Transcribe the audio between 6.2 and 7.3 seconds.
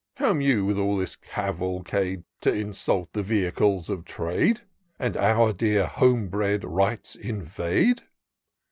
bred rights